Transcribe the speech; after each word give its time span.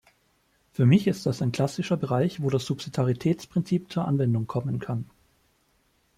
Für 0.71 0.87
mich 0.87 1.05
ist 1.05 1.27
das 1.27 1.43
ein 1.43 1.51
klassischer 1.51 1.95
Bereich, 1.95 2.41
wo 2.41 2.49
das 2.49 2.65
Subsidiaritätsprinzip 2.65 3.91
zur 3.91 4.07
Anwendung 4.07 4.47
kommen 4.47 4.79
kann. 4.79 5.07